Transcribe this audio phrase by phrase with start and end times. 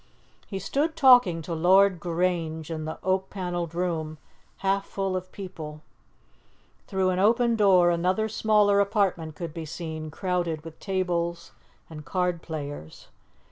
[0.47, 4.17] He stood talking to Lord Grange in the oak panelled room
[4.65, 5.83] half full of people;
[6.87, 11.51] through an open door another smaller apartment could be seen crowded with tables
[11.87, 13.09] and card players.